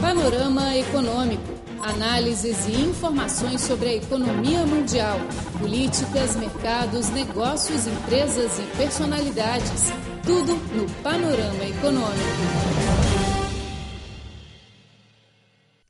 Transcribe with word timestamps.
Panorama 0.00 0.76
Econômico. 0.76 1.42
Análises 1.82 2.66
e 2.66 2.72
informações 2.72 3.60
sobre 3.60 3.88
a 3.88 3.94
economia 3.94 4.64
mundial, 4.64 5.18
políticas, 5.58 6.36
mercados, 6.36 7.08
negócios, 7.10 7.86
empresas 7.86 8.58
e 8.58 8.76
personalidades. 8.76 9.92
Tudo 10.24 10.54
no 10.74 10.88
Panorama 11.02 11.64
Econômico. 11.64 12.87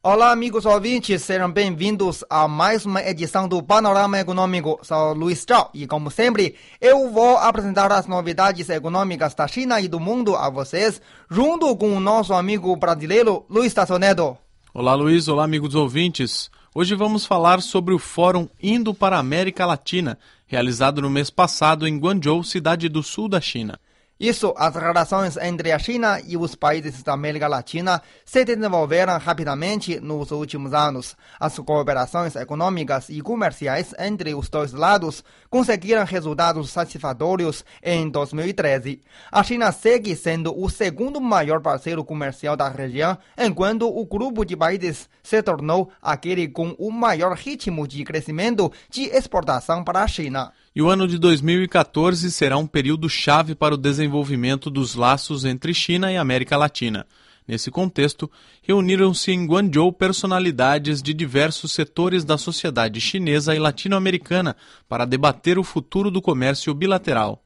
Olá, 0.00 0.30
amigos 0.30 0.64
ouvintes, 0.64 1.22
sejam 1.22 1.50
bem-vindos 1.50 2.22
a 2.30 2.46
mais 2.46 2.86
uma 2.86 3.02
edição 3.02 3.48
do 3.48 3.60
Panorama 3.60 4.20
Econômico. 4.20 4.78
Sou 4.80 5.12
Luiz 5.12 5.44
Zhao 5.44 5.70
e, 5.74 5.88
como 5.88 6.08
sempre, 6.08 6.54
eu 6.80 7.10
vou 7.10 7.36
apresentar 7.36 7.90
as 7.90 8.06
novidades 8.06 8.68
econômicas 8.70 9.34
da 9.34 9.48
China 9.48 9.80
e 9.80 9.88
do 9.88 9.98
mundo 9.98 10.36
a 10.36 10.48
vocês, 10.48 11.02
junto 11.28 11.76
com 11.76 11.96
o 11.96 12.00
nosso 12.00 12.32
amigo 12.32 12.76
brasileiro 12.76 13.44
Luiz 13.50 13.74
Tassonedo. 13.74 14.38
Olá, 14.72 14.94
Luiz. 14.94 15.26
Olá, 15.26 15.42
amigos 15.42 15.74
ouvintes. 15.74 16.48
Hoje 16.72 16.94
vamos 16.94 17.26
falar 17.26 17.60
sobre 17.60 17.92
o 17.92 17.98
Fórum 17.98 18.48
Indo 18.62 18.94
para 18.94 19.16
a 19.16 19.20
América 19.20 19.66
Latina, 19.66 20.16
realizado 20.46 21.02
no 21.02 21.10
mês 21.10 21.28
passado 21.28 21.88
em 21.88 21.98
Guangzhou, 21.98 22.44
cidade 22.44 22.88
do 22.88 23.02
sul 23.02 23.28
da 23.28 23.40
China. 23.40 23.80
Isso, 24.20 24.52
as 24.56 24.74
relações 24.74 25.36
entre 25.36 25.70
a 25.70 25.78
China 25.78 26.20
e 26.26 26.36
os 26.36 26.56
países 26.56 27.04
da 27.04 27.12
América 27.12 27.46
Latina 27.46 28.02
se 28.24 28.44
desenvolveram 28.44 29.16
rapidamente 29.16 30.00
nos 30.00 30.32
últimos 30.32 30.74
anos. 30.74 31.16
As 31.38 31.56
cooperações 31.56 32.34
econômicas 32.34 33.08
e 33.10 33.20
comerciais 33.20 33.94
entre 33.96 34.34
os 34.34 34.48
dois 34.48 34.72
lados 34.72 35.22
conseguiram 35.48 36.04
resultados 36.04 36.68
satisfatórios 36.70 37.64
em 37.80 38.08
2013. 38.10 39.00
A 39.30 39.44
China 39.44 39.70
segue 39.70 40.16
sendo 40.16 40.52
o 40.60 40.68
segundo 40.68 41.20
maior 41.20 41.60
parceiro 41.60 42.04
comercial 42.04 42.56
da 42.56 42.68
região, 42.68 43.16
enquanto 43.38 43.86
o 43.86 44.04
grupo 44.04 44.44
de 44.44 44.56
países 44.56 45.08
se 45.22 45.40
tornou 45.44 45.92
aquele 46.02 46.48
com 46.48 46.74
o 46.76 46.90
maior 46.90 47.36
ritmo 47.36 47.86
de 47.86 48.02
crescimento 48.02 48.72
de 48.90 49.04
exportação 49.04 49.84
para 49.84 50.02
a 50.02 50.08
China. 50.08 50.52
E 50.78 50.80
o 50.80 50.88
ano 50.88 51.08
de 51.08 51.18
2014 51.18 52.30
será 52.30 52.56
um 52.56 52.64
período 52.64 53.08
chave 53.08 53.52
para 53.52 53.74
o 53.74 53.76
desenvolvimento 53.76 54.70
dos 54.70 54.94
laços 54.94 55.44
entre 55.44 55.74
China 55.74 56.12
e 56.12 56.16
América 56.16 56.56
Latina. 56.56 57.04
Nesse 57.48 57.68
contexto, 57.68 58.30
reuniram-se 58.62 59.32
em 59.32 59.44
Guangzhou 59.44 59.92
personalidades 59.92 61.02
de 61.02 61.12
diversos 61.12 61.72
setores 61.72 62.24
da 62.24 62.38
sociedade 62.38 63.00
chinesa 63.00 63.56
e 63.56 63.58
latino-americana 63.58 64.54
para 64.88 65.04
debater 65.04 65.58
o 65.58 65.64
futuro 65.64 66.12
do 66.12 66.22
comércio 66.22 66.72
bilateral. 66.72 67.42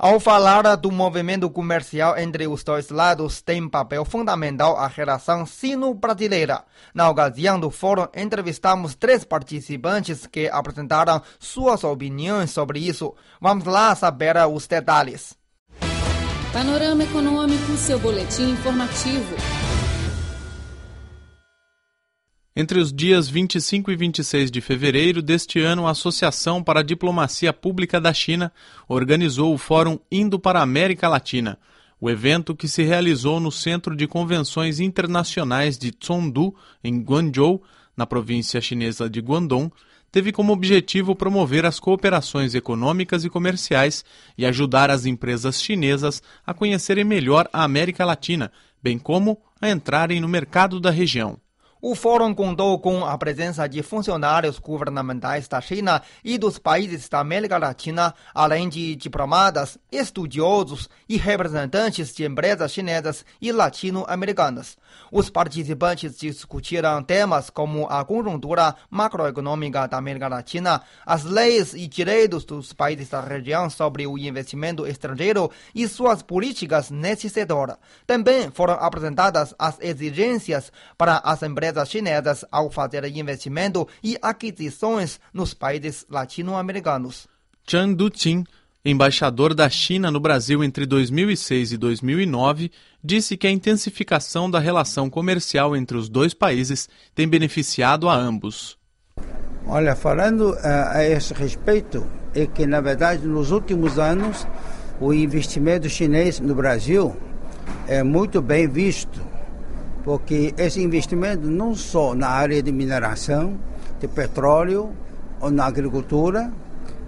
Ao 0.00 0.20
falar 0.20 0.76
do 0.76 0.92
movimento 0.92 1.50
comercial 1.50 2.16
entre 2.16 2.46
os 2.46 2.62
dois 2.62 2.88
lados, 2.88 3.42
tem 3.42 3.68
papel 3.68 4.04
fundamental 4.04 4.76
a 4.76 4.86
relação 4.86 5.44
sino-brasileira. 5.44 6.62
Na 6.94 7.10
ocasião 7.10 7.58
do 7.58 7.68
fórum, 7.68 8.06
entrevistamos 8.14 8.94
três 8.94 9.24
participantes 9.24 10.24
que 10.24 10.48
apresentaram 10.48 11.20
suas 11.40 11.82
opiniões 11.82 12.52
sobre 12.52 12.78
isso. 12.78 13.12
Vamos 13.40 13.64
lá 13.64 13.92
saber 13.96 14.36
os 14.46 14.68
detalhes. 14.68 15.36
Panorama 16.52 17.02
Econômico, 17.02 17.76
seu 17.76 17.98
boletim 17.98 18.52
informativo. 18.52 19.34
Entre 22.60 22.80
os 22.80 22.92
dias 22.92 23.28
25 23.28 23.92
e 23.92 23.94
26 23.94 24.50
de 24.50 24.60
fevereiro 24.60 25.22
deste 25.22 25.60
ano, 25.60 25.86
a 25.86 25.92
Associação 25.92 26.60
para 26.60 26.80
a 26.80 26.82
Diplomacia 26.82 27.52
Pública 27.52 28.00
da 28.00 28.12
China 28.12 28.52
organizou 28.88 29.54
o 29.54 29.58
Fórum 29.58 29.96
Indo 30.10 30.40
para 30.40 30.58
a 30.58 30.64
América 30.64 31.06
Latina. 31.08 31.56
O 32.00 32.10
evento, 32.10 32.56
que 32.56 32.66
se 32.66 32.82
realizou 32.82 33.38
no 33.38 33.52
Centro 33.52 33.94
de 33.94 34.08
Convenções 34.08 34.80
Internacionais 34.80 35.78
de 35.78 35.94
Chengdu, 36.00 36.52
em 36.82 37.00
Guangzhou, 37.00 37.62
na 37.96 38.04
província 38.04 38.60
chinesa 38.60 39.08
de 39.08 39.20
Guangdong, 39.20 39.70
teve 40.10 40.32
como 40.32 40.52
objetivo 40.52 41.14
promover 41.14 41.64
as 41.64 41.78
cooperações 41.78 42.56
econômicas 42.56 43.24
e 43.24 43.30
comerciais 43.30 44.04
e 44.36 44.44
ajudar 44.44 44.90
as 44.90 45.06
empresas 45.06 45.62
chinesas 45.62 46.20
a 46.44 46.52
conhecerem 46.52 47.04
melhor 47.04 47.48
a 47.52 47.62
América 47.62 48.04
Latina, 48.04 48.50
bem 48.82 48.98
como 48.98 49.38
a 49.60 49.70
entrarem 49.70 50.20
no 50.20 50.26
mercado 50.26 50.80
da 50.80 50.90
região. 50.90 51.38
O 51.80 51.94
fórum 51.94 52.34
contou 52.34 52.76
com 52.80 53.06
a 53.06 53.16
presença 53.16 53.68
de 53.68 53.84
funcionários 53.84 54.58
governamentais 54.58 55.46
da 55.46 55.60
China 55.60 56.02
e 56.24 56.36
dos 56.36 56.58
países 56.58 57.08
da 57.08 57.20
América 57.20 57.56
Latina, 57.56 58.12
além 58.34 58.68
de 58.68 58.96
diplomatas, 58.96 59.78
estudiosos 59.90 60.88
e 61.08 61.16
representantes 61.16 62.12
de 62.12 62.24
empresas 62.24 62.72
chinesas 62.72 63.24
e 63.40 63.52
latino-americanas. 63.52 64.76
Os 65.12 65.30
participantes 65.30 66.18
discutiram 66.18 67.00
temas 67.00 67.48
como 67.48 67.86
a 67.86 68.04
conjuntura 68.04 68.74
macroeconômica 68.90 69.86
da 69.86 69.98
América 69.98 70.26
Latina, 70.26 70.82
as 71.06 71.22
leis 71.22 71.74
e 71.74 71.86
direitos 71.86 72.44
dos 72.44 72.72
países 72.72 73.08
da 73.08 73.20
região 73.20 73.70
sobre 73.70 74.04
o 74.04 74.18
investimento 74.18 74.84
estrangeiro 74.84 75.48
e 75.72 75.86
suas 75.86 76.22
políticas 76.22 76.90
nesse 76.90 77.30
setor. 77.30 77.78
Também 78.04 78.50
foram 78.50 78.74
apresentadas 78.74 79.54
as 79.56 79.78
exigências 79.80 80.72
para 80.96 81.18
as 81.18 81.40
empresas 81.44 81.67
empresas 81.68 81.90
chinesas 81.90 82.44
ao 82.50 82.70
fazer 82.70 83.04
investimento 83.04 83.86
e 84.02 84.16
aquisições 84.22 85.20
nos 85.32 85.52
países 85.52 86.06
latino-americanos. 86.08 87.28
Chan 87.68 87.92
Duqin, 87.92 88.44
embaixador 88.84 89.52
da 89.54 89.68
China 89.68 90.10
no 90.10 90.18
Brasil 90.18 90.64
entre 90.64 90.86
2006 90.86 91.72
e 91.72 91.76
2009, 91.76 92.70
disse 93.04 93.36
que 93.36 93.46
a 93.46 93.50
intensificação 93.50 94.50
da 94.50 94.58
relação 94.58 95.10
comercial 95.10 95.76
entre 95.76 95.96
os 95.96 96.08
dois 96.08 96.32
países 96.32 96.88
tem 97.14 97.28
beneficiado 97.28 98.08
a 98.08 98.14
ambos. 98.14 98.78
Olha, 99.66 99.94
falando 99.94 100.52
uh, 100.52 100.58
a 100.92 101.04
esse 101.04 101.34
respeito, 101.34 102.06
é 102.34 102.46
que 102.46 102.66
na 102.66 102.80
verdade 102.80 103.26
nos 103.26 103.50
últimos 103.50 103.98
anos 103.98 104.46
o 104.98 105.12
investimento 105.12 105.88
chinês 105.88 106.40
no 106.40 106.54
Brasil 106.54 107.14
é 107.86 108.02
muito 108.02 108.40
bem 108.40 108.66
visto 108.66 109.27
porque 110.08 110.54
esse 110.56 110.82
investimento 110.82 111.46
não 111.46 111.74
só 111.74 112.14
na 112.14 112.28
área 112.28 112.62
de 112.62 112.72
mineração, 112.72 113.58
de 114.00 114.08
petróleo 114.08 114.90
ou 115.38 115.50
na 115.50 115.66
agricultura, 115.66 116.50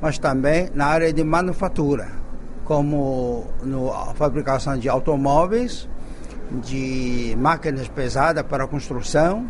mas 0.02 0.18
também 0.18 0.68
na 0.74 0.84
área 0.84 1.10
de 1.10 1.24
manufatura, 1.24 2.08
como 2.62 3.46
na 3.62 4.12
fabricação 4.12 4.76
de 4.76 4.86
automóveis, 4.86 5.88
de 6.62 7.34
máquinas 7.38 7.88
pesadas 7.88 8.42
para 8.42 8.66
construção, 8.66 9.48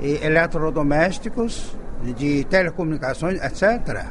e 0.00 0.18
eletrodomésticos, 0.20 1.76
de 2.02 2.42
telecomunicações, 2.46 3.40
etc. 3.44 4.06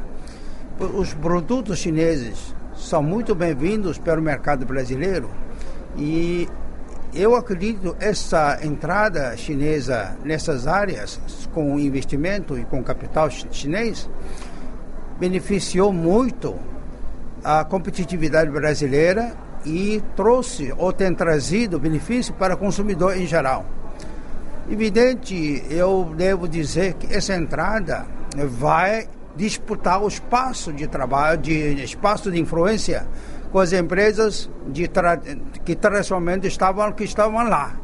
Os 0.94 1.12
produtos 1.12 1.78
chineses 1.78 2.54
são 2.74 3.02
muito 3.02 3.34
bem-vindos 3.34 3.98
pelo 3.98 4.22
mercado 4.22 4.64
brasileiro 4.64 5.28
e 5.94 6.48
eu 7.14 7.34
acredito 7.36 7.94
essa 8.00 8.58
entrada 8.62 9.36
chinesa 9.36 10.16
nessas 10.24 10.66
áreas, 10.66 11.20
com 11.52 11.78
investimento 11.78 12.58
e 12.58 12.64
com 12.64 12.82
capital 12.82 13.28
chinês, 13.30 14.08
beneficiou 15.18 15.92
muito 15.92 16.54
a 17.44 17.64
competitividade 17.64 18.50
brasileira 18.50 19.34
e 19.64 20.02
trouxe 20.16 20.72
ou 20.76 20.92
tem 20.92 21.14
trazido 21.14 21.78
benefício 21.78 22.32
para 22.34 22.54
o 22.54 22.56
consumidor 22.56 23.16
em 23.16 23.26
geral. 23.26 23.66
Evidente, 24.70 25.64
eu 25.68 26.12
devo 26.16 26.48
dizer 26.48 26.94
que 26.94 27.14
essa 27.14 27.34
entrada 27.34 28.06
vai 28.48 29.08
disputar 29.36 30.02
o 30.02 30.08
espaço 30.08 30.72
de 30.72 30.86
trabalho, 30.86 31.40
de 31.40 31.82
espaço 31.82 32.30
de 32.30 32.40
influência 32.40 33.06
com 33.52 33.58
as 33.60 33.72
empresas 33.72 34.50
de 34.68 34.88
tra 34.88 35.18
que 35.64 35.76
tradicionalmente 35.76 36.48
estavam, 36.48 36.90
que 36.92 37.04
estavam 37.04 37.46
lá. 37.48 37.76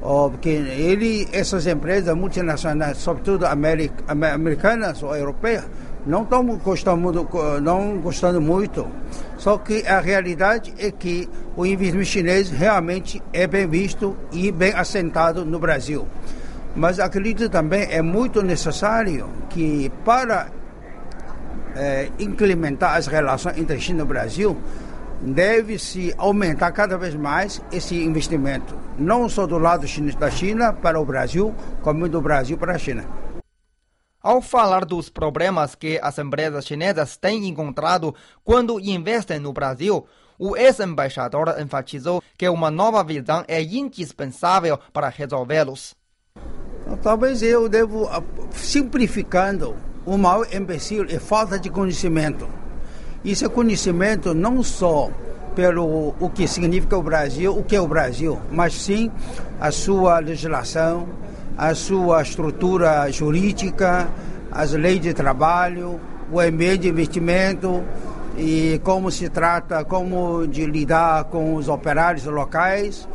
Oh, 0.00 0.28
porque 0.30 0.48
ele, 0.48 1.28
essas 1.32 1.66
empresas 1.66 2.14
multinacionais, 2.14 2.98
sobretudo 2.98 3.46
americanas 3.46 5.02
ou 5.02 5.14
europeias, 5.14 5.64
não 6.06 6.22
estão 6.22 6.44
gostando, 6.58 7.28
não 7.62 7.98
gostando 7.98 8.40
muito. 8.40 8.86
Só 9.38 9.56
que 9.58 9.86
a 9.86 10.00
realidade 10.00 10.74
é 10.78 10.90
que 10.90 11.28
o 11.56 11.64
investimento 11.64 12.06
chinês 12.06 12.50
realmente 12.50 13.22
é 13.32 13.46
bem 13.46 13.66
visto 13.66 14.16
e 14.32 14.50
bem 14.50 14.74
assentado 14.74 15.44
no 15.44 15.58
Brasil. 15.58 16.06
Mas 16.76 16.98
acredito 16.98 17.48
também 17.48 17.86
é 17.90 18.02
muito 18.02 18.42
necessário 18.42 19.28
que 19.48 19.90
para 20.04 20.48
é, 21.76 22.08
incrementar 22.18 22.96
as 22.96 23.06
relações 23.06 23.56
entre 23.58 23.80
China 23.80 24.02
e 24.02 24.06
Brasil, 24.06 24.56
deve-se 25.24 26.14
aumentar 26.18 26.70
cada 26.72 26.98
vez 26.98 27.14
mais 27.14 27.62
esse 27.72 27.96
investimento, 27.96 28.78
não 28.98 29.28
só 29.28 29.46
do 29.46 29.58
lado 29.58 29.86
da 30.18 30.30
China 30.30 30.72
para 30.72 31.00
o 31.00 31.04
Brasil, 31.04 31.54
como 31.82 32.08
do 32.08 32.20
Brasil 32.20 32.58
para 32.58 32.74
a 32.74 32.78
China. 32.78 33.04
Ao 34.22 34.40
falar 34.40 34.84
dos 34.84 35.08
problemas 35.08 35.74
que 35.74 35.98
as 36.02 36.18
empresas 36.18 36.66
chinesas 36.66 37.16
têm 37.16 37.46
encontrado 37.46 38.14
quando 38.42 38.80
investem 38.80 39.38
no 39.38 39.52
Brasil, 39.52 40.06
o 40.38 40.56
ex-embaixador 40.56 41.54
enfatizou 41.60 42.22
que 42.36 42.48
uma 42.48 42.70
nova 42.70 43.04
visão 43.04 43.44
é 43.46 43.62
indispensável 43.62 44.78
para 44.92 45.08
resolvê-los. 45.08 45.94
Talvez 47.02 47.42
eu 47.42 47.68
devo, 47.68 48.06
ah, 48.08 48.22
simplificando, 48.52 49.76
o 50.06 50.16
maior 50.16 50.46
imbecil 50.54 51.04
é 51.08 51.18
falta 51.18 51.58
de 51.58 51.70
conhecimento. 51.70 52.48
Isso 53.24 53.46
é 53.46 53.48
conhecimento 53.48 54.34
não 54.34 54.62
só 54.62 55.08
pelo 55.56 56.14
o 56.20 56.28
que 56.28 56.46
significa 56.46 56.98
o 56.98 57.02
Brasil, 57.02 57.56
o 57.56 57.62
que 57.62 57.74
é 57.74 57.80
o 57.80 57.88
Brasil, 57.88 58.38
mas 58.52 58.74
sim 58.74 59.10
a 59.58 59.70
sua 59.70 60.18
legislação, 60.18 61.08
a 61.56 61.74
sua 61.74 62.20
estrutura 62.20 63.10
jurídica, 63.10 64.08
as 64.52 64.72
leis 64.72 65.00
de 65.00 65.14
trabalho, 65.14 65.98
o 66.30 66.38
ambiente 66.38 66.80
de 66.80 66.88
investimento 66.90 67.82
e 68.36 68.78
como 68.84 69.10
se 69.10 69.30
trata, 69.30 69.82
como 69.86 70.46
de 70.46 70.66
lidar 70.66 71.24
com 71.24 71.54
os 71.54 71.66
operários 71.66 72.26
locais, 72.26 73.08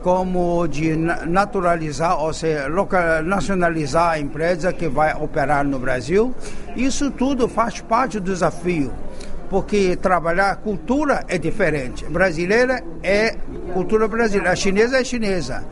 como 0.00 0.68
de 0.68 0.94
naturalizar, 0.94 2.22
ou 2.22 2.32
seja, 2.32 2.68
local, 2.68 3.20
nacionalizar 3.24 4.12
a 4.12 4.20
empresa 4.20 4.72
que 4.72 4.86
vai 4.86 5.12
operar 5.14 5.64
no 5.64 5.80
Brasil. 5.80 6.32
Isso 6.76 7.10
tudo 7.10 7.48
faz 7.48 7.80
parte 7.80 8.20
do 8.20 8.30
desafio 8.30 8.92
porque 9.48 9.96
trabalhar 9.96 10.56
cultura 10.56 11.24
é 11.28 11.38
diferente. 11.38 12.04
Brasileira 12.04 12.82
é 13.02 13.36
cultura 13.72 14.08
brasileira, 14.08 14.52
a 14.52 14.56
chinesa 14.56 14.98
é 14.98 15.04
chinesa. 15.04 15.64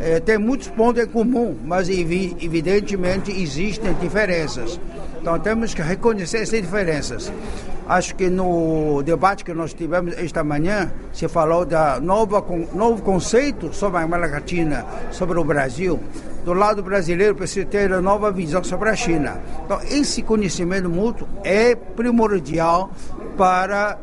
É, 0.00 0.20
tem 0.20 0.38
muitos 0.38 0.68
pontos 0.68 1.02
em 1.02 1.06
comum, 1.06 1.56
mas 1.64 1.88
evidentemente 1.88 3.32
existem 3.32 3.92
diferenças. 3.94 4.78
Então 5.20 5.38
temos 5.38 5.74
que 5.74 5.82
reconhecer 5.82 6.38
essas 6.38 6.60
diferenças. 6.60 7.32
Acho 7.88 8.14
que 8.14 8.28
no 8.28 9.02
debate 9.02 9.44
que 9.44 9.54
nós 9.54 9.72
tivemos 9.72 10.16
esta 10.18 10.44
manhã, 10.44 10.92
se 11.12 11.26
falou 11.26 11.64
da 11.64 11.98
nova 11.98 12.44
novo 12.74 13.02
conceito 13.02 13.72
sobre 13.72 13.98
a 13.98 14.02
América 14.02 14.34
Latina, 14.34 14.84
sobre 15.10 15.38
o 15.38 15.44
Brasil. 15.44 15.98
Do 16.44 16.52
lado 16.52 16.82
brasileiro, 16.82 17.34
precisa 17.34 17.66
ter 17.66 17.90
uma 17.90 18.02
nova 18.02 18.30
visão 18.30 18.62
sobre 18.62 18.90
a 18.90 18.96
China. 18.96 19.40
Então, 19.64 19.80
esse 19.82 20.22
conhecimento 20.22 20.88
mútuo 20.88 21.26
é 21.42 21.74
primordial 21.74 22.90
para 23.36 23.98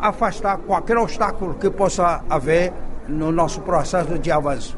afastar 0.00 0.58
qualquer 0.58 0.96
obstáculo 0.98 1.54
que 1.54 1.70
possa 1.70 2.24
haver 2.28 2.72
no 3.08 3.30
nosso 3.30 3.60
processo 3.60 4.18
de 4.18 4.30
avanço. 4.30 4.76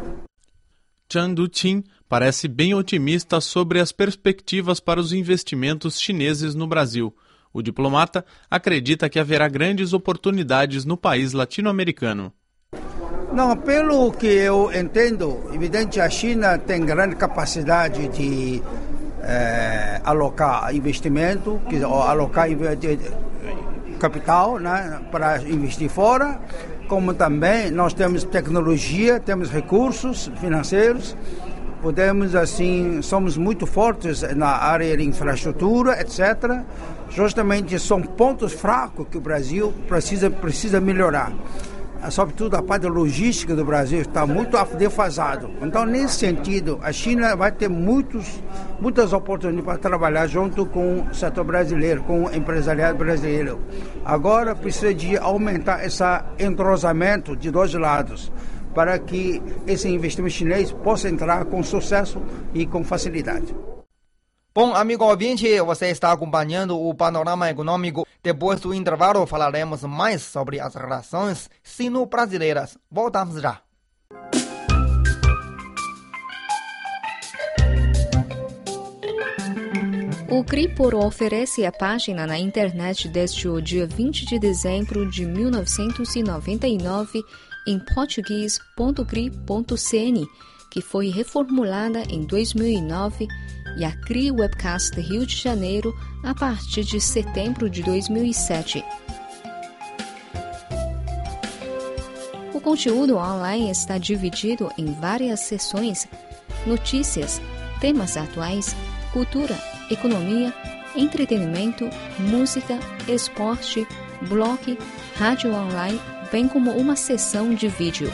Chan 1.10 1.34
Du-Chin 1.34 1.84
parece 2.12 2.46
bem 2.46 2.74
otimista 2.74 3.40
sobre 3.40 3.80
as 3.80 3.90
perspectivas 3.90 4.78
para 4.78 5.00
os 5.00 5.14
investimentos 5.14 5.98
chineses 5.98 6.54
no 6.54 6.66
Brasil. 6.66 7.16
O 7.54 7.62
diplomata 7.62 8.22
acredita 8.50 9.08
que 9.08 9.18
haverá 9.18 9.48
grandes 9.48 9.94
oportunidades 9.94 10.84
no 10.84 10.94
país 10.94 11.32
latino-americano. 11.32 12.30
Não, 13.32 13.56
pelo 13.56 14.12
que 14.12 14.26
eu 14.26 14.70
entendo, 14.74 15.42
evidente 15.54 16.02
a 16.02 16.10
China 16.10 16.58
tem 16.58 16.84
grande 16.84 17.16
capacidade 17.16 18.06
de 18.08 18.62
é, 19.22 20.02
alocar 20.04 20.76
investimento, 20.76 21.62
alocar 22.06 22.46
capital 23.98 24.58
né, 24.58 25.00
para 25.10 25.40
investir 25.44 25.88
fora, 25.88 26.38
como 26.88 27.14
também 27.14 27.70
nós 27.70 27.94
temos 27.94 28.22
tecnologia, 28.22 29.18
temos 29.18 29.50
recursos 29.50 30.30
financeiros, 30.38 31.16
podemos 31.82 32.34
assim, 32.34 33.02
somos 33.02 33.36
muito 33.36 33.66
fortes 33.66 34.22
na 34.36 34.48
área 34.48 34.96
de 34.96 35.04
infraestrutura, 35.04 36.00
etc 36.00 36.62
justamente 37.14 37.78
são 37.78 38.00
pontos 38.00 38.52
fracos 38.52 39.06
que 39.10 39.18
o 39.18 39.20
Brasil 39.20 39.72
precisa, 39.86 40.30
precisa 40.30 40.80
melhorar. 40.80 41.32
Sobretudo 42.10 42.56
a 42.56 42.62
parte 42.62 42.88
logística 42.88 43.54
do 43.54 43.64
Brasil 43.64 44.00
está 44.00 44.26
muito 44.26 44.56
defasado. 44.76 45.48
Então, 45.62 45.86
nesse 45.86 46.16
sentido, 46.16 46.80
a 46.82 46.90
China 46.90 47.36
vai 47.36 47.52
ter 47.52 47.68
muitos, 47.68 48.42
muitas 48.80 49.12
oportunidades 49.12 49.64
para 49.64 49.78
trabalhar 49.78 50.26
junto 50.26 50.66
com 50.66 51.02
o 51.02 51.14
setor 51.14 51.44
brasileiro, 51.44 52.02
com 52.02 52.24
o 52.24 52.34
empresariado 52.34 52.98
brasileiro. 52.98 53.60
Agora 54.04 54.56
precisa 54.56 54.92
de 54.92 55.16
aumentar 55.16 55.86
esse 55.86 56.02
entrosamento 56.40 57.36
de 57.36 57.52
dois 57.52 57.72
lados 57.72 58.32
para 58.74 58.98
que 58.98 59.42
esse 59.66 59.88
investimento 59.88 60.34
chinês 60.34 60.72
possa 60.72 61.08
entrar 61.08 61.44
com 61.44 61.62
sucesso 61.62 62.20
e 62.54 62.66
com 62.66 62.84
facilidade. 62.84 63.54
Bom, 64.54 64.74
amigo 64.74 65.04
ouvinte, 65.04 65.58
você 65.62 65.86
está 65.86 66.12
acompanhando 66.12 66.78
o 66.78 66.94
panorama 66.94 67.48
econômico. 67.48 68.06
Depois 68.22 68.60
do 68.60 68.74
intervalo, 68.74 69.26
falaremos 69.26 69.82
mais 69.82 70.20
sobre 70.20 70.60
as 70.60 70.74
relações 70.74 71.48
sino-brasileiras. 71.62 72.76
Voltamos 72.90 73.40
já. 73.40 73.62
O 80.30 80.44
Cripor 80.44 80.94
oferece 80.94 81.64
a 81.64 81.72
página 81.72 82.26
na 82.26 82.38
internet 82.38 83.08
desde 83.08 83.48
o 83.48 83.60
dia 83.60 83.86
20 83.86 84.26
de 84.26 84.38
dezembro 84.38 85.10
de 85.10 85.24
1999 85.24 87.22
em 87.66 87.78
português.cri.cn, 87.78 90.28
que 90.70 90.80
foi 90.80 91.08
reformulada 91.08 92.02
em 92.08 92.24
2009 92.24 93.28
e 93.76 93.84
a 93.84 93.92
CRI 93.92 94.30
Webcast 94.30 94.98
Rio 95.00 95.26
de 95.26 95.36
Janeiro 95.36 95.94
a 96.22 96.34
partir 96.34 96.84
de 96.84 97.00
setembro 97.00 97.68
de 97.68 97.82
2007. 97.82 98.84
O 102.54 102.60
conteúdo 102.60 103.16
online 103.16 103.70
está 103.70 103.98
dividido 103.98 104.70
em 104.78 104.92
várias 104.94 105.40
seções: 105.40 106.06
notícias, 106.66 107.40
temas 107.80 108.16
atuais, 108.16 108.76
cultura, 109.12 109.58
economia, 109.90 110.54
entretenimento, 110.94 111.88
música, 112.18 112.78
esporte, 113.08 113.86
blog, 114.28 114.78
rádio 115.16 115.52
online, 115.52 116.00
bem 116.32 116.48
como 116.48 116.70
uma 116.70 116.96
seção 116.96 117.54
de 117.54 117.68
vídeo. 117.68 118.10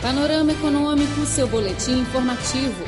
Panorama 0.00 0.52
Econômico, 0.52 1.26
seu 1.26 1.46
boletim 1.46 2.00
informativo. 2.00 2.82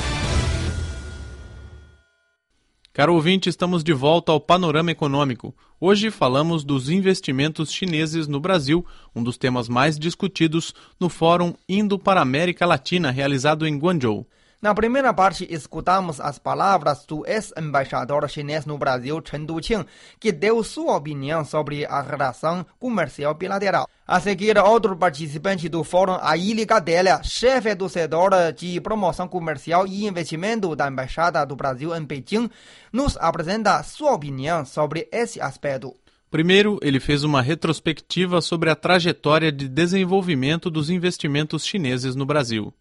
Caro 2.95 3.15
ouvinte, 3.15 3.51
estamos 3.51 3.85
de 3.85 3.93
volta 3.93 4.33
ao 4.33 4.41
Panorama 4.41 4.91
Econômico. 4.91 5.55
Hoje 5.79 6.11
falamos 6.11 6.65
dos 6.65 6.89
investimentos 6.89 7.71
chineses 7.71 8.27
no 8.27 8.41
Brasil, 8.41 8.87
um 9.15 9.23
dos 9.23 9.37
temas 9.37 9.69
mais 9.69 9.99
discutidos 9.99 10.73
no 10.99 11.11
Fórum 11.11 11.53
Indo 11.69 11.99
para 11.99 12.21
a 12.21 12.23
América 12.23 12.65
Latina, 12.65 13.11
realizado 13.11 13.67
em 13.67 13.77
Guangzhou. 13.77 14.27
Na 14.65 14.75
primeira 14.75 15.13
parte, 15.13 15.47
escutamos 15.51 16.19
as 16.19 16.39
palavras 16.39 17.05
do 17.05 17.23
ex-embaixador 17.27 18.27
chinês 18.31 18.65
no 18.65 18.79
Brasil, 18.79 19.23
Chen 19.23 19.45
Duqing, 19.45 19.85
que 20.19 20.33
deu 20.33 20.65
sua 20.65 20.97
opinião 20.97 21.45
sobre 21.45 21.85
a 21.85 22.01
relação 22.01 22.65
comercial 22.81 23.35
bilateral. 23.35 23.87
A 24.07 24.19
seguir, 24.21 24.57
outro 24.57 24.97
participante 24.97 25.69
do 25.69 25.85
fórum, 25.85 26.17
Aili 26.19 26.65
Gadelha, 26.65 27.21
chefe 27.23 27.75
do 27.75 27.91
setor 27.91 28.55
de 28.57 28.81
promoção 28.81 29.29
comercial 29.29 29.87
e 29.87 30.07
investimento 30.07 30.75
da 30.75 30.89
Embaixada 30.89 31.45
do 31.45 31.55
Brasil 31.55 31.95
em 31.95 32.07
Pequim, 32.07 32.49
nos 32.91 33.19
apresenta 33.19 33.83
sua 33.83 34.15
opinião 34.15 34.65
sobre 34.65 35.07
esse 35.13 35.43
aspecto. 35.43 35.95
Primeiro, 36.31 36.79
ele 36.81 37.01
fez 37.01 37.23
uma 37.23 37.43
retrospectiva 37.43 38.41
sobre 38.41 38.71
a 38.71 38.75
trajetória 38.75 39.53
de 39.53 39.69
desenvolvimento 39.69 40.71
dos 40.71 40.89
investimentos 40.89 41.67
chineses 41.67 42.17
no 42.17 42.25
Brasil. 42.25 42.73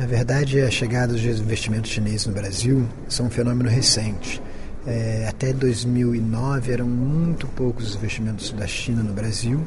Na 0.00 0.06
verdade, 0.06 0.62
a 0.62 0.70
chegada 0.70 1.12
dos 1.12 1.22
investimentos 1.22 1.90
chineses 1.90 2.26
no 2.26 2.32
Brasil 2.32 2.88
são 3.06 3.26
um 3.26 3.30
fenômeno 3.30 3.68
recente. 3.68 4.40
É, 4.86 5.26
até 5.28 5.52
2009 5.52 6.72
eram 6.72 6.86
muito 6.86 7.46
poucos 7.48 7.90
os 7.90 7.96
investimentos 7.96 8.50
da 8.52 8.66
China 8.66 9.02
no 9.02 9.12
Brasil. 9.12 9.60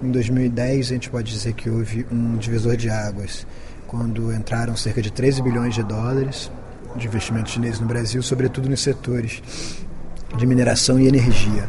Em 0.00 0.08
2010 0.08 0.86
a 0.86 0.94
gente 0.94 1.10
pode 1.10 1.32
dizer 1.32 1.54
que 1.54 1.68
houve 1.68 2.06
um 2.12 2.36
divisor 2.36 2.76
de 2.76 2.88
águas, 2.88 3.44
quando 3.88 4.32
entraram 4.32 4.76
cerca 4.76 5.02
de 5.02 5.10
13 5.10 5.42
bilhões 5.42 5.74
de 5.74 5.82
dólares 5.82 6.48
de 6.94 7.08
investimentos 7.08 7.50
chineses 7.50 7.80
no 7.80 7.86
Brasil, 7.88 8.22
sobretudo 8.22 8.68
nos 8.68 8.80
setores 8.80 9.42
de 10.38 10.46
mineração 10.46 11.00
e 11.00 11.08
energia. 11.08 11.68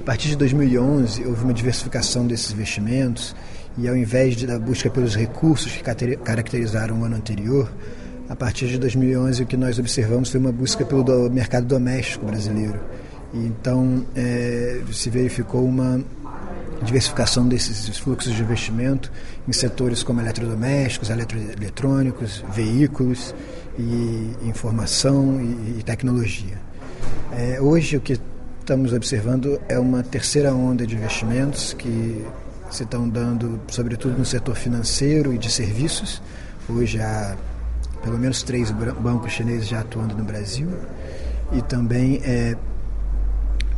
A 0.00 0.04
partir 0.06 0.28
de 0.28 0.36
2011 0.36 1.26
houve 1.26 1.44
uma 1.44 1.52
diversificação 1.52 2.26
desses 2.26 2.50
investimentos 2.52 3.36
e 3.78 3.88
ao 3.88 3.96
invés 3.96 4.42
da 4.44 4.58
busca 4.58 4.88
pelos 4.90 5.14
recursos 5.14 5.72
que 5.72 5.82
caracterizaram 6.16 7.00
o 7.00 7.04
ano 7.04 7.16
anterior, 7.16 7.70
a 8.28 8.34
partir 8.34 8.66
de 8.66 8.78
2011 8.78 9.42
o 9.42 9.46
que 9.46 9.56
nós 9.56 9.78
observamos 9.78 10.30
foi 10.30 10.40
uma 10.40 10.52
busca 10.52 10.84
pelo 10.84 11.04
do, 11.04 11.30
mercado 11.30 11.66
doméstico 11.66 12.26
brasileiro. 12.26 12.80
E 13.32 13.38
então 13.38 14.04
é, 14.14 14.80
se 14.92 15.10
verificou 15.10 15.64
uma 15.64 16.00
diversificação 16.82 17.46
desses 17.48 17.98
fluxos 17.98 18.34
de 18.34 18.42
investimento 18.42 19.10
em 19.46 19.52
setores 19.52 20.02
como 20.02 20.20
eletrodomésticos, 20.20 21.10
eletroeletrônicos, 21.10 22.44
veículos 22.52 23.34
e 23.78 24.30
informação 24.44 25.40
e, 25.40 25.80
e 25.80 25.82
tecnologia. 25.82 26.58
É, 27.32 27.60
hoje 27.60 27.96
o 27.96 28.00
que 28.00 28.18
estamos 28.60 28.92
observando 28.92 29.60
é 29.68 29.78
uma 29.78 30.02
terceira 30.02 30.54
onda 30.54 30.86
de 30.86 30.96
investimentos 30.96 31.72
que 31.72 32.24
se 32.70 32.82
estão 32.82 33.08
dando, 33.08 33.60
sobretudo 33.68 34.18
no 34.18 34.24
setor 34.24 34.56
financeiro 34.56 35.32
e 35.32 35.38
de 35.38 35.50
serviços. 35.50 36.22
Hoje 36.68 37.00
há 37.00 37.36
pelo 38.02 38.18
menos 38.18 38.42
três 38.42 38.70
bancos 38.70 39.32
chineses 39.32 39.68
já 39.68 39.80
atuando 39.80 40.14
no 40.16 40.24
Brasil 40.24 40.68
e 41.52 41.62
também 41.62 42.20
é, 42.24 42.56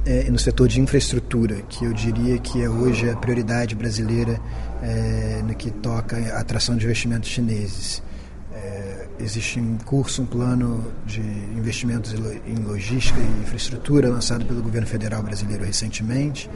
é, 0.06 0.30
no 0.30 0.38
setor 0.38 0.68
de 0.68 0.80
infraestrutura, 0.80 1.56
que 1.68 1.84
eu 1.84 1.92
diria 1.92 2.38
que 2.38 2.62
é 2.62 2.68
hoje 2.68 3.08
a 3.10 3.16
prioridade 3.16 3.74
brasileira 3.74 4.40
é, 4.82 5.42
no 5.46 5.54
que 5.54 5.70
toca 5.70 6.16
a 6.16 6.40
atração 6.40 6.76
de 6.76 6.84
investimentos 6.84 7.28
chineses. 7.28 8.02
É, 8.58 9.06
existe 9.20 9.60
em 9.60 9.76
curso 9.78 10.22
um 10.22 10.26
plano 10.26 10.92
de 11.06 11.20
investimentos 11.20 12.12
em 12.12 12.56
logística 12.56 13.20
e 13.20 13.42
infraestrutura 13.42 14.08
lançado 14.08 14.44
pelo 14.44 14.60
governo 14.62 14.86
federal 14.86 15.22
brasileiro 15.22 15.64
recentemente, 15.64 16.50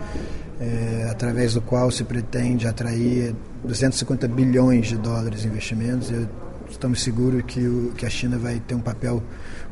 é, 0.60 1.08
através 1.10 1.54
do 1.54 1.60
qual 1.60 1.90
se 1.90 2.02
pretende 2.02 2.66
atrair 2.66 3.34
250 3.64 4.26
bilhões 4.28 4.88
de 4.88 4.96
dólares 4.96 5.44
em 5.44 5.48
investimentos. 5.48 6.10
Eu, 6.10 6.28
estamos 6.68 7.02
seguros 7.02 7.42
que, 7.46 7.60
o, 7.60 7.92
que 7.96 8.04
a 8.04 8.10
China 8.10 8.38
vai 8.38 8.58
ter 8.60 8.74
um 8.74 8.80
papel 8.80 9.22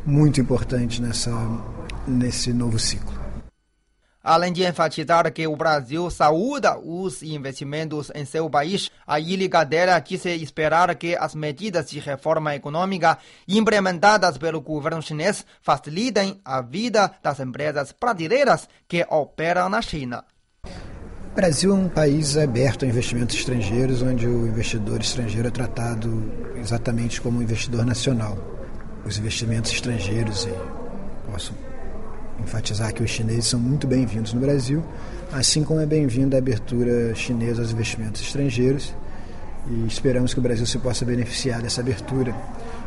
muito 0.07 0.41
importante 0.41 1.03
nessa, 1.03 1.33
nesse 2.07 2.53
novo 2.53 2.79
ciclo. 2.79 3.20
Além 4.23 4.53
de 4.53 4.63
enfatizar 4.65 5.33
que 5.33 5.47
o 5.47 5.57
Brasil 5.57 6.11
saúda 6.11 6.79
os 6.79 7.23
investimentos 7.23 8.13
em 8.15 8.27
seu 8.27 8.51
país, 8.51 8.91
a 9.07 9.19
Ilha 9.19 9.49
Gadeira 9.49 9.99
disse 9.99 10.29
esperar 10.29 10.95
que 10.97 11.17
as 11.17 11.35
medidas 11.35 11.89
de 11.89 11.99
reforma 12.01 12.55
econômica 12.55 13.17
implementadas 13.49 14.37
pelo 14.37 14.61
governo 14.61 15.01
chinês 15.01 15.47
facilitem 15.63 16.39
a 16.45 16.61
vida 16.61 17.11
das 17.23 17.41
empresas 17.41 17.95
brasileiras 17.99 18.69
que 18.87 19.07
operam 19.09 19.71
na 19.71 19.81
China. 19.81 20.25
O 20.65 21.35
Brasil 21.35 21.71
é 21.71 21.75
um 21.75 21.89
país 21.89 22.37
aberto 22.37 22.85
a 22.85 22.89
investimentos 22.89 23.37
estrangeiros, 23.37 24.03
onde 24.03 24.27
o 24.27 24.47
investidor 24.47 25.01
estrangeiro 25.01 25.49
é 25.49 25.51
tratado 25.51 26.31
exatamente 26.57 27.23
como 27.23 27.39
um 27.39 27.43
investidor 27.43 27.87
nacional. 27.87 28.37
Os 29.07 29.17
investimentos 29.17 29.73
estrangeiros, 29.73 30.47
posso 31.31 31.55
enfatizar 32.43 32.93
que 32.93 33.03
os 33.03 33.11
chineses 33.11 33.47
são 33.47 33.61
muito 33.61 33.87
bem-vindos 33.87 34.33
no 34.33 34.41
Brasil, 34.41 34.83
assim 35.33 35.63
como 35.63 35.81
é 35.81 35.87
bem-vinda 35.87 36.37
a 36.37 36.39
abertura 36.39 37.15
chinesa 37.15 37.63
aos 37.63 37.73
investimentos 37.73 38.21
estrangeiros. 38.23 38.95
E 39.69 39.87
esperamos 39.87 40.33
que 40.33 40.41
o 40.41 40.43
Brasil 40.43 40.67
se 40.67 40.79
possa 40.79 41.05
beneficiar 41.05 41.61
dessa 41.61 41.81
abertura 41.81 42.35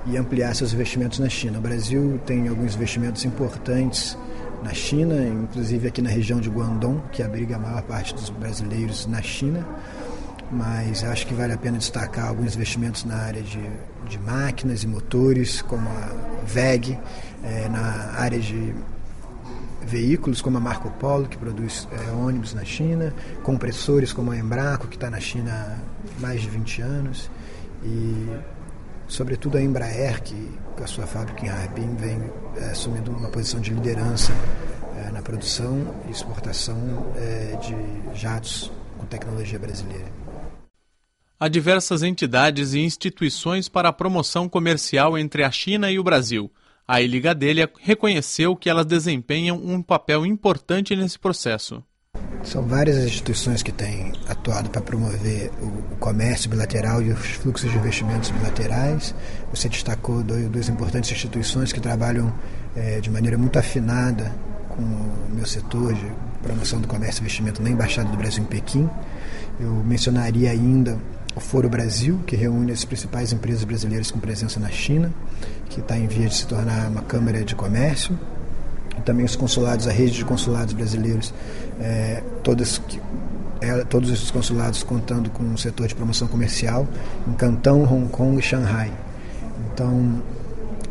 e 0.05 0.17
ampliar 0.17 0.55
seus 0.55 0.73
investimentos 0.73 1.19
na 1.19 1.29
China. 1.29 1.59
O 1.59 1.61
Brasil 1.61 2.19
tem 2.25 2.47
alguns 2.47 2.75
investimentos 2.75 3.23
importantes 3.25 4.17
na 4.63 4.73
China, 4.73 5.15
inclusive 5.23 5.87
aqui 5.87 6.01
na 6.01 6.09
região 6.09 6.39
de 6.39 6.49
Guangdong, 6.49 7.01
que 7.11 7.21
abriga 7.21 7.57
a 7.57 7.59
maior 7.59 7.83
parte 7.83 8.13
dos 8.13 8.29
brasileiros 8.29 9.05
na 9.05 9.21
China. 9.21 9.65
Mas 10.51 11.03
acho 11.03 11.25
que 11.25 11.33
vale 11.33 11.53
a 11.53 11.57
pena 11.57 11.77
destacar 11.77 12.27
alguns 12.27 12.55
investimentos 12.55 13.05
na 13.05 13.15
área 13.15 13.41
de, 13.41 13.59
de 14.07 14.19
máquinas 14.19 14.83
e 14.83 14.87
motores, 14.87 15.61
como 15.61 15.87
a 15.87 16.43
VEG, 16.45 16.97
é, 17.43 17.69
na 17.69 18.13
área 18.17 18.39
de 18.39 18.73
veículos 19.85 20.41
como 20.41 20.57
a 20.57 20.59
Marco 20.59 20.89
Polo, 20.91 21.27
que 21.27 21.37
produz 21.37 21.87
é, 21.91 22.11
ônibus 22.11 22.53
na 22.53 22.63
China, 22.63 23.13
compressores 23.43 24.13
como 24.13 24.31
a 24.31 24.37
Embraco, 24.37 24.87
que 24.87 24.95
está 24.95 25.09
na 25.09 25.19
China 25.19 25.51
há 25.51 26.21
mais 26.21 26.41
de 26.41 26.49
20 26.49 26.81
anos, 26.81 27.29
e 27.83 28.29
sobretudo 29.07 29.57
a 29.57 29.61
Embraer, 29.61 30.21
que 30.23 30.51
com 30.75 30.83
a 30.83 30.87
sua 30.87 31.05
fábrica 31.05 31.45
em 31.45 31.49
Harbin 31.49 31.95
vem 31.95 32.31
é, 32.57 32.71
assumindo 32.71 33.11
uma 33.11 33.29
posição 33.29 33.59
de 33.59 33.73
liderança 33.73 34.33
é, 34.95 35.11
na 35.11 35.21
produção 35.21 35.95
e 36.07 36.11
exportação 36.11 37.11
é, 37.15 37.57
de 37.57 38.19
jatos 38.19 38.71
com 38.97 39.05
tecnologia 39.05 39.59
brasileira. 39.59 40.23
Há 41.39 41.47
diversas 41.49 42.03
entidades 42.03 42.73
e 42.73 42.79
instituições 42.79 43.67
para 43.67 43.89
a 43.89 43.93
promoção 43.93 44.47
comercial 44.47 45.17
entre 45.17 45.43
a 45.43 45.51
China 45.51 45.91
e 45.91 45.99
o 45.99 46.03
Brasil. 46.03 46.49
A 46.93 47.01
Ilha 47.01 47.19
Gadelha 47.19 47.67
reconheceu 47.81 48.55
que 48.55 48.69
elas 48.69 48.85
desempenham 48.85 49.57
um 49.57 49.81
papel 49.81 50.27
importante 50.27 50.95
nesse 50.95 51.17
processo. 51.17 51.83
São 52.43 52.67
várias 52.67 52.97
as 52.97 53.05
instituições 53.05 53.63
que 53.63 53.71
têm 53.71 54.13
atuado 54.29 54.69
para 54.69 54.79
promover 54.79 55.49
o, 55.59 55.95
comércio 55.95 56.51
bilateral 56.51 57.01
e 57.01 57.09
os 57.11 57.31
fluxos 57.31 57.71
de 57.71 57.77
investimentos 57.79 58.29
bilaterais. 58.29 59.15
Você 59.51 59.69
destacou 59.69 60.21
duas 60.21 60.69
importantes 60.69 61.11
instituições 61.11 61.73
que 61.73 61.79
trabalham 61.79 62.31
é, 62.75 62.99
de 62.99 63.09
maneira 63.09 63.39
muito 63.39 63.57
afinada 63.57 64.31
com 64.69 64.83
o 64.83 65.33
meu 65.33 65.47
setor 65.47 65.95
de 65.95 66.11
promoção 66.43 66.79
do 66.79 66.87
comércio 66.87 67.21
e 67.21 67.23
investimento 67.23 67.59
na 67.63 67.71
Embaixada 67.71 68.07
do 68.11 68.17
Brasil 68.17 68.43
em 68.43 68.45
Pequim. 68.45 68.87
Eu 69.59 69.71
mencionaria 69.83 70.51
ainda 70.51 70.99
o 71.35 71.39
Foro 71.39 71.67
Brasil, 71.69 72.19
que 72.27 72.35
reúne 72.35 72.71
as 72.71 72.85
principais 72.85 73.33
empresas 73.33 73.63
brasileiras 73.63 74.11
com 74.11 74.19
presença 74.19 74.59
na 74.59 74.69
China, 74.69 75.11
que 75.69 75.79
está 75.79 75.97
em 75.97 76.07
via 76.07 76.27
de 76.27 76.35
se 76.35 76.45
tornar 76.45 76.89
uma 76.89 77.01
Câmara 77.01 77.43
de 77.43 77.55
Comércio. 77.55 78.17
E 78.97 79.01
também 79.01 79.25
os 79.25 79.35
consulados, 79.35 79.87
a 79.87 79.91
rede 79.91 80.11
de 80.11 80.25
consulados 80.25 80.73
brasileiros, 80.73 81.33
é, 81.79 82.21
todas 82.43 82.79
é, 83.59 83.83
todos 83.85 84.11
esses 84.11 84.29
consulados 84.29 84.83
contando 84.83 85.29
com 85.29 85.41
um 85.41 85.57
setor 85.57 85.87
de 85.87 85.95
promoção 85.95 86.27
comercial 86.27 86.87
em 87.27 87.33
Cantão, 87.33 87.83
Hong 87.83 88.09
Kong 88.09 88.37
e 88.37 88.41
Shanghai. 88.41 88.91
Então, 89.73 90.21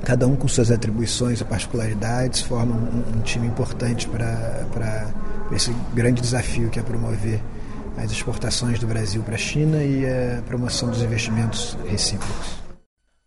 cada 0.03 0.27
um 0.27 0.35
com 0.35 0.49
suas 0.49 0.71
atribuições 0.71 1.41
e 1.41 1.45
particularidades, 1.45 2.41
formam 2.41 2.77
um, 2.77 3.19
um 3.19 3.21
time 3.21 3.47
importante 3.47 4.09
para 4.09 5.07
esse 5.53 5.73
grande 5.95 6.21
desafio 6.23 6.71
que 6.71 6.81
é 6.81 6.83
promover 6.83 7.41
as 7.97 8.11
exportações 8.11 8.79
do 8.79 8.87
Brasil 8.87 9.23
para 9.23 9.35
a 9.35 9.39
China 9.39 9.83
e 9.83 10.05
a 10.07 10.43
promoção 10.43 10.91
dos 10.91 11.03
investimentos 11.03 11.77
recíprocos. 11.87 12.63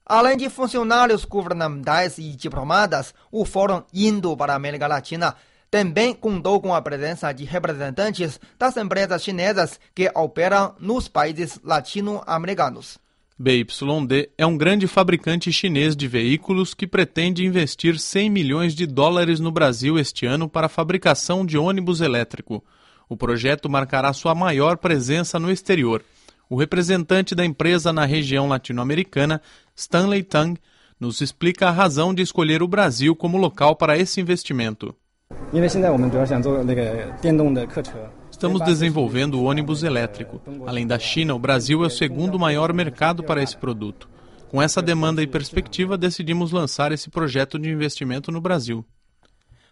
Além 0.06 0.38
de 0.38 0.50
funcionários 0.50 1.26
governamentais 1.26 2.18
e 2.18 2.36
diplomatas, 2.36 3.14
o 3.32 3.44
Fórum 3.44 3.82
Indo 3.94 4.38
para 4.38 4.54
a 4.54 4.56
América 4.56 4.88
Latina 4.88 5.36
também 5.72 6.14
contou 6.14 6.62
com 6.62 6.74
a 6.74 6.82
presença 6.82 7.34
de 7.34 7.44
representantes 7.44 8.40
das 8.58 8.78
empresas 8.78 9.24
chinesas 9.24 9.80
que 9.94 10.10
operam 10.16 10.76
nos 10.80 11.08
países 11.08 11.60
latino-americanos. 11.64 13.00
BYD 13.38 14.30
é 14.38 14.46
um 14.46 14.58
grande 14.58 14.88
fabricante 14.88 15.52
chinês 15.52 15.94
de 15.94 16.08
veículos 16.08 16.74
que 16.74 16.88
pretende 16.88 17.44
investir 17.44 18.00
100 18.00 18.30
milhões 18.30 18.74
de 18.74 18.86
dólares 18.86 19.42
no 19.42 19.52
Brasil 19.52 20.00
este 20.00 20.26
ano 20.26 20.48
para 20.48 20.68
a 20.68 20.70
fabricação 20.70 21.46
de 21.46 21.58
ônibus 21.58 22.00
elétrico. 22.00 22.64
O 23.08 23.16
projeto 23.16 23.70
marcará 23.70 24.12
sua 24.14 24.34
maior 24.34 24.78
presença 24.78 25.40
no 25.40 25.52
exterior. 25.52 26.04
O 26.50 26.56
representante 26.56 27.34
da 27.34 27.46
empresa 27.46 27.92
na 27.92 28.06
região 28.06 28.48
latino-americana, 28.48 29.42
Stanley 29.76 30.24
Tang, 30.24 30.60
nos 31.00 31.22
explica 31.22 31.68
a 31.68 31.72
razão 31.72 32.14
de 32.14 32.22
escolher 32.22 32.64
o 32.64 32.68
Brasil 32.68 33.16
como 33.16 33.38
local 33.38 33.76
para 33.76 33.98
esse 33.98 34.22
investimento. 34.22 34.96
Estamos 38.32 38.62
desenvolvendo 38.62 39.36
o 39.36 39.44
ônibus 39.44 39.84
elétrico. 39.84 40.42
Além 40.66 40.86
da 40.86 41.00
China, 41.00 41.34
o 41.36 41.40
Brasil 41.40 41.84
é 41.84 41.88
o 41.88 41.90
segundo 41.90 42.38
maior 42.38 42.74
mercado 42.74 43.24
para 43.24 43.42
esse 43.42 43.58
produto. 43.58 44.10
Com 44.50 44.62
essa 44.62 44.82
demanda 44.82 45.22
e 45.22 45.28
perspectiva, 45.28 45.98
decidimos 45.98 46.52
lançar 46.52 46.92
esse 46.92 47.10
projeto 47.10 47.58
de 47.58 47.70
investimento 47.70 48.32
no 48.32 48.40
Brasil. 48.40 48.86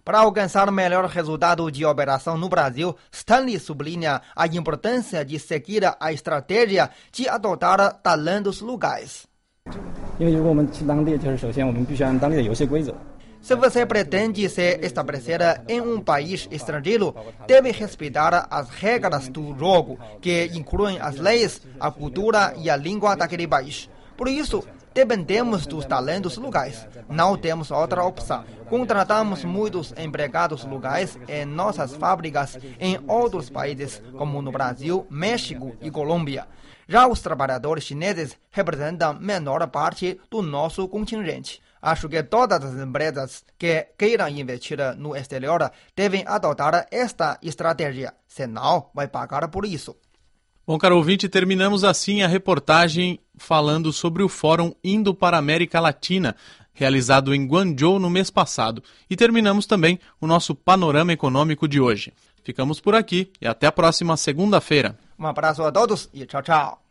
Para 0.03 0.19
alcançar 0.19 0.69
melhor 0.69 1.05
resultado 1.05 1.71
de 1.71 1.85
operação 1.85 2.37
no 2.37 2.49
Brasil, 2.49 2.93
Stanley 3.09 3.57
sublinha 3.57 4.21
a 4.35 4.45
importância 4.47 5.23
de 5.23 5.39
seguir 5.39 5.83
a 5.97 6.11
estratégia 6.11 6.89
de 7.09 7.29
adotar 7.29 8.01
talentos 8.01 8.59
locais. 8.59 9.25
Se 13.41 13.55
você 13.55 13.85
pretende 13.85 14.49
se 14.49 14.79
estabelecer 14.81 15.39
em 15.69 15.79
um 15.79 16.01
país 16.01 16.49
estrangeiro, 16.51 17.15
deve 17.47 17.71
respeitar 17.71 18.47
as 18.51 18.69
regras 18.69 19.29
do 19.29 19.57
jogo, 19.57 19.97
que 20.21 20.51
incluem 20.53 20.99
as 20.99 21.15
leis, 21.15 21.61
a 21.79 21.89
cultura 21.89 22.53
e 22.57 22.69
a 22.69 22.75
língua 22.75 23.15
daquele 23.15 23.47
país. 23.47 23.89
Por 24.17 24.27
isso, 24.27 24.63
Dependemos 24.93 25.65
dos 25.65 25.85
talentos 25.85 26.37
locais. 26.37 26.87
Não 27.09 27.35
temos 27.35 27.71
outra 27.71 28.03
opção. 28.03 28.45
Contratamos 28.69 29.43
muitos 29.43 29.93
empregados 29.97 30.63
locais 30.63 31.17
em 31.27 31.45
nossas 31.45 31.95
fábricas 31.95 32.57
em 32.79 32.99
outros 33.07 33.49
países, 33.49 34.01
como 34.17 34.41
no 34.41 34.51
Brasil, 34.51 35.07
México 35.09 35.75
e 35.81 35.89
Colômbia. 35.89 36.47
Já 36.87 37.07
os 37.07 37.21
trabalhadores 37.21 37.85
chineses 37.85 38.37
representam 38.51 39.19
menor 39.19 39.65
parte 39.67 40.19
do 40.29 40.41
nosso 40.41 40.87
contingente. 40.87 41.61
Acho 41.81 42.07
que 42.07 42.21
todas 42.23 42.63
as 42.63 42.79
empresas 42.79 43.43
que 43.57 43.87
queiram 43.97 44.29
investir 44.29 44.77
no 44.95 45.15
exterior 45.15 45.71
devem 45.95 46.23
adotar 46.25 46.87
esta 46.91 47.37
estratégia, 47.41 48.13
senão 48.27 48.89
vai 48.93 49.07
pagar 49.07 49.49
por 49.49 49.65
isso. 49.65 49.97
Bom, 50.65 50.77
caro 50.77 50.95
ouvinte, 50.95 51.27
terminamos 51.27 51.83
assim 51.83 52.21
a 52.21 52.27
reportagem 52.27 53.19
falando 53.35 53.91
sobre 53.91 54.23
o 54.23 54.29
Fórum 54.29 54.73
Indo 54.81 55.13
para 55.13 55.35
a 55.35 55.39
América 55.39 55.77
Latina, 55.81 56.37
realizado 56.73 57.35
em 57.35 57.45
Guangzhou 57.45 57.99
no 57.99 58.09
mês 58.09 58.29
passado. 58.29 58.81
E 59.09 59.15
terminamos 59.17 59.65
também 59.65 59.99
o 60.21 60.25
nosso 60.25 60.55
panorama 60.55 61.11
econômico 61.11 61.67
de 61.67 61.81
hoje. 61.81 62.13
Ficamos 62.45 62.79
por 62.79 62.95
aqui 62.95 63.29
e 63.41 63.47
até 63.47 63.67
a 63.67 63.73
próxima 63.73 64.15
segunda-feira. 64.15 64.97
Um 65.19 65.27
abraço 65.27 65.61
a 65.63 65.71
todos 65.71 66.09
e 66.13 66.25
tchau, 66.25 66.41
tchau. 66.41 66.82